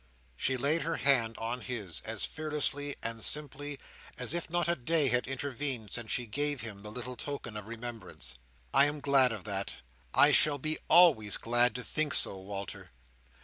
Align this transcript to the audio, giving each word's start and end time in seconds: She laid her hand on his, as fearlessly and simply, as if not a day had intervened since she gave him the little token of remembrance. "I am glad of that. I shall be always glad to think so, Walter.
She 0.35 0.57
laid 0.57 0.81
her 0.81 0.95
hand 0.95 1.37
on 1.37 1.61
his, 1.61 1.99
as 2.01 2.25
fearlessly 2.25 2.95
and 3.03 3.23
simply, 3.23 3.77
as 4.17 4.33
if 4.33 4.49
not 4.49 4.67
a 4.67 4.75
day 4.75 5.09
had 5.09 5.27
intervened 5.27 5.91
since 5.91 6.09
she 6.09 6.25
gave 6.25 6.61
him 6.61 6.81
the 6.81 6.91
little 6.91 7.15
token 7.15 7.55
of 7.55 7.67
remembrance. 7.67 8.33
"I 8.73 8.87
am 8.87 8.99
glad 8.99 9.31
of 9.31 9.43
that. 9.43 9.75
I 10.11 10.31
shall 10.31 10.57
be 10.57 10.79
always 10.87 11.37
glad 11.37 11.75
to 11.75 11.83
think 11.83 12.15
so, 12.15 12.35
Walter. 12.39 12.89